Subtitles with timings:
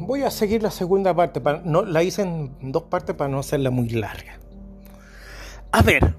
[0.00, 1.40] Voy a seguir la segunda parte.
[1.86, 4.38] La hice en dos partes para no hacerla muy larga.
[5.72, 6.14] A ver,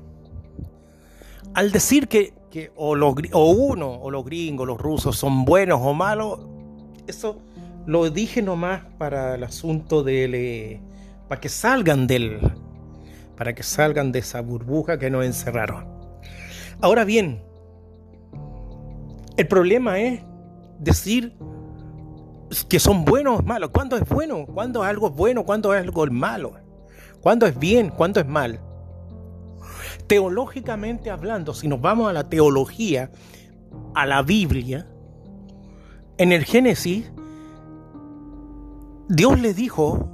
[1.54, 2.34] al decir que,
[2.76, 6.40] o, los, o uno, o los gringos, los rusos son buenos o malos,
[7.08, 7.42] eso
[7.86, 10.82] lo dije nomás para el asunto del...
[11.27, 12.40] para que salgan del...
[13.37, 15.86] para que salgan de esa burbuja que nos encerraron.
[16.82, 17.41] Ahora bien,
[19.38, 20.22] el problema es
[20.80, 21.38] decir
[22.70, 23.70] que son buenos o malos.
[23.72, 24.45] ¿Cuándo es bueno?
[24.45, 25.44] ¿Cuándo es algo bueno?
[25.44, 26.53] ¿Cuándo es algo malo?
[27.22, 27.90] ¿Cuándo es bien?
[27.90, 28.59] ¿Cuándo es mal?
[30.08, 33.12] Teológicamente hablando, si nos vamos a la teología,
[33.95, 34.88] a la Biblia,
[36.17, 37.12] en el Génesis,
[39.09, 40.12] Dios le dijo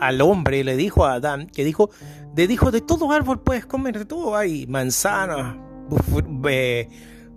[0.00, 1.90] al hombre, le dijo a Adán, que dijo,
[2.34, 5.56] le dijo, de todo árbol puedes comer, de todo hay, manzanas,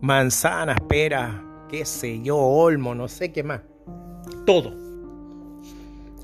[0.02, 1.36] manzanas, peras,
[1.70, 3.62] qué sé yo, olmo, no sé qué más
[4.46, 4.74] todo.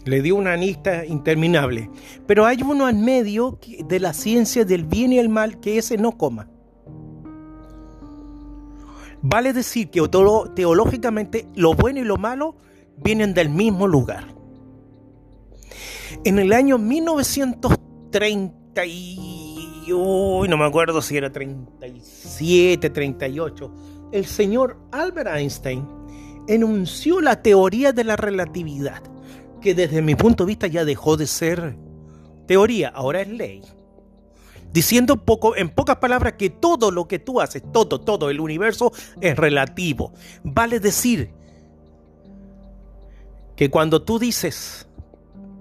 [0.05, 1.89] Le dio una lista interminable.
[2.25, 5.97] Pero hay uno en medio de la ciencia del bien y el mal que ese
[5.97, 6.47] no coma.
[9.22, 10.02] Vale decir que
[10.55, 12.55] teológicamente lo bueno y lo malo
[12.97, 14.33] vienen del mismo lugar.
[16.23, 18.61] En el año 1930
[19.88, 23.73] no me acuerdo si era 37, 38,
[24.11, 26.00] el señor Albert Einstein
[26.47, 29.02] enunció la teoría de la relatividad,
[29.61, 31.78] que desde mi punto de vista ya dejó de ser
[32.47, 33.61] teoría, ahora es ley.
[34.73, 38.94] Diciendo poco, en pocas palabras que todo lo que tú haces, todo, todo el universo
[39.19, 40.14] es relativo.
[40.44, 41.31] Vale decir
[43.56, 44.88] que cuando tú dices,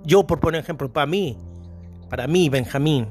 [0.04, 1.36] yo por poner ejemplo, para mí,
[2.08, 3.08] para mí, Benjamín,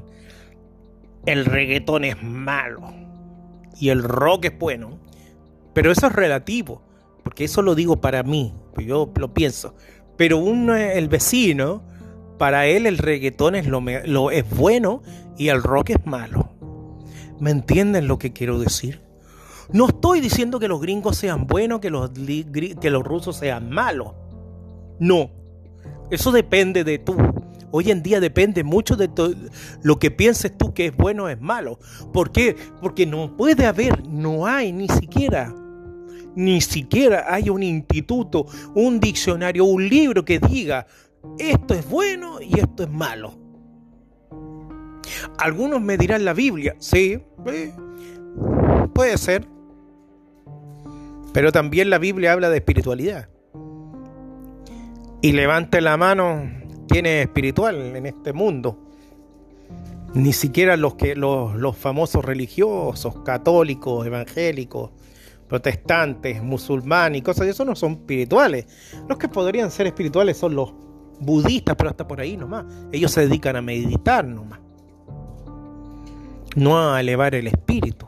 [1.26, 2.92] el reggaetón es malo
[3.78, 4.98] y el rock es bueno,
[5.74, 6.82] pero eso es relativo
[7.22, 9.74] porque eso lo digo para mí, pues yo lo pienso.
[10.16, 11.82] Pero uno, el vecino,
[12.38, 15.02] para él el reggaetón es, lo, es bueno
[15.36, 16.50] y el rock es malo.
[17.38, 19.02] ¿Me entienden lo que quiero decir?
[19.72, 24.12] No estoy diciendo que los gringos sean buenos, que los, que los rusos sean malos.
[24.98, 25.30] No.
[26.10, 27.16] Eso depende de tú.
[27.70, 29.08] Hoy en día depende mucho de
[29.82, 31.78] lo que pienses tú que es bueno o es malo.
[32.12, 32.56] ¿Por qué?
[32.80, 35.54] Porque no puede haber, no hay ni siquiera
[36.34, 40.86] ni siquiera hay un instituto, un diccionario, un libro que diga
[41.38, 43.34] esto es bueno y esto es malo.
[45.38, 47.18] Algunos me dirán la Biblia, sí,
[48.94, 49.46] puede ser.
[51.32, 53.28] Pero también la Biblia habla de espiritualidad.
[55.22, 56.50] Y levante la mano
[56.88, 58.78] quien es espiritual en este mundo.
[60.14, 64.90] Ni siquiera los que los, los famosos religiosos, católicos, evangélicos,
[65.50, 68.66] protestantes, musulmanes y cosas de eso no son espirituales.
[69.08, 70.72] Los que podrían ser espirituales son los
[71.18, 72.64] budistas, pero hasta por ahí nomás.
[72.92, 74.60] Ellos se dedican a meditar nomás.
[76.54, 78.06] No a elevar el espíritu.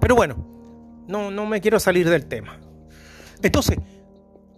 [0.00, 0.36] Pero bueno,
[1.08, 2.60] no, no me quiero salir del tema.
[3.42, 3.78] Entonces,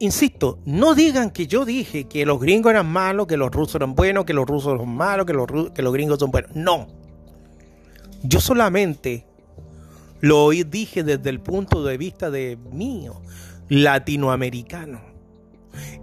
[0.01, 3.95] insisto, no digan que yo dije que los gringos eran malos, que los rusos eran
[3.95, 6.51] buenos, que los rusos son malos, que los, que los gringos son buenos.
[6.57, 6.89] No.
[8.25, 9.25] Yo solamente
[10.25, 13.21] lo dije desde el punto de vista de mío,
[13.69, 15.03] latinoamericano.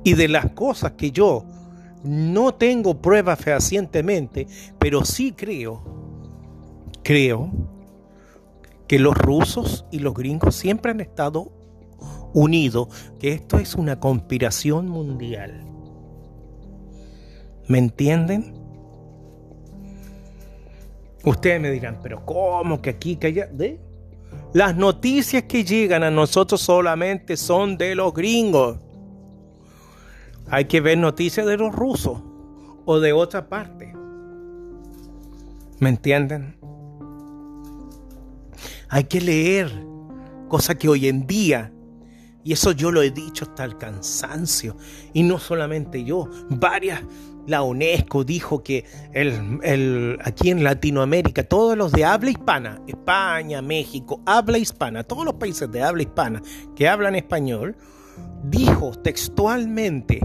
[0.04, 1.44] Y de las cosas que yo
[2.04, 4.46] no tengo pruebas fehacientemente,
[4.78, 5.82] pero sí creo,
[7.04, 7.50] creo
[8.88, 11.52] que los rusos y los gringos siempre han estado
[12.32, 12.90] unidos,
[13.20, 15.66] que esto es una conspiración mundial.
[17.68, 18.54] ¿Me entienden?
[21.24, 23.48] Ustedes me dirán, pero ¿cómo que aquí, que allá?
[23.48, 23.91] ¿De?
[24.54, 28.80] Las noticias que llegan a nosotros solamente son de los gringos.
[30.50, 32.22] Hay que ver noticias de los rusos
[32.84, 33.94] o de otra parte.
[35.80, 36.58] ¿Me entienden?
[38.90, 39.72] Hay que leer,
[40.50, 41.72] cosa que hoy en día,
[42.44, 44.76] y eso yo lo he dicho hasta el cansancio,
[45.14, 47.02] y no solamente yo, varias
[47.48, 48.86] la UNESCO dijo que
[50.24, 55.72] aquí en Latinoamérica, todos los de habla hispana, España, México, habla hispana, todos los países
[55.72, 56.42] de habla hispana
[56.76, 57.76] que hablan español,
[58.44, 60.22] dijo textualmente,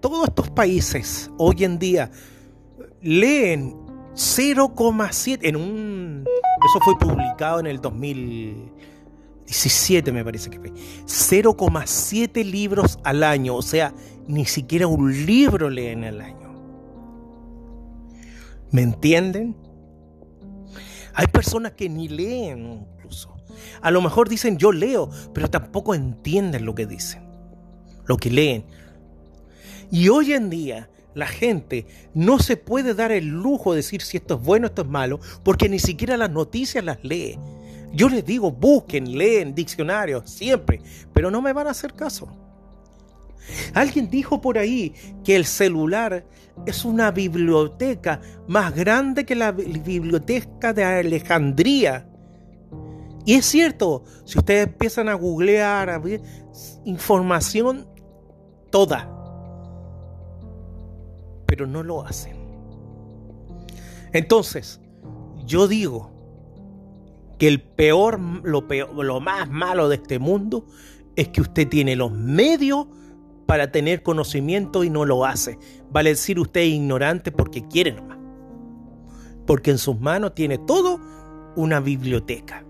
[0.00, 2.10] todos estos países hoy en día
[3.02, 3.74] leen
[4.14, 6.24] 0,7 en un...
[6.26, 7.80] Eso fue publicado en el
[9.48, 10.72] 2017 me parece que fue.
[10.72, 13.94] 0,7 libros al año, o sea,
[14.26, 16.52] ni siquiera un libro leen al año.
[18.70, 19.56] ¿Me entienden?
[21.14, 23.34] Hay personas que ni leen incluso.
[23.80, 27.22] A lo mejor dicen yo leo, pero tampoco entienden lo que dicen,
[28.04, 28.66] lo que leen.
[29.90, 34.18] Y hoy en día la gente no se puede dar el lujo de decir si
[34.18, 37.38] esto es bueno, esto es malo, porque ni siquiera las noticias las lee.
[37.92, 40.80] Yo les digo, busquen, leen diccionarios, siempre,
[41.12, 42.28] pero no me van a hacer caso.
[43.74, 44.94] Alguien dijo por ahí
[45.24, 46.26] que el celular
[46.66, 52.06] es una biblioteca más grande que la biblioteca de Alejandría.
[53.24, 56.02] Y es cierto, si ustedes empiezan a googlear, a
[56.84, 57.86] información
[58.70, 59.14] toda,
[61.46, 62.36] pero no lo hacen.
[64.12, 64.80] Entonces,
[65.44, 66.17] yo digo
[67.38, 70.66] que el peor, lo, peor, lo más malo de este mundo
[71.16, 72.86] es que usted tiene los medios
[73.46, 75.58] para tener conocimiento y no lo hace.
[75.90, 78.18] Vale decir usted es ignorante porque quiere nomás.
[79.46, 81.00] Porque en sus manos tiene todo
[81.56, 82.64] una biblioteca.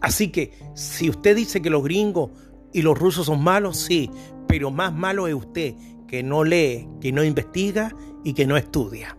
[0.00, 2.30] Así que si usted dice que los gringos
[2.72, 4.10] y los rusos son malos, sí,
[4.48, 5.74] pero más malo es usted
[6.08, 7.94] que no lee, que no investiga
[8.24, 9.16] y que no estudia.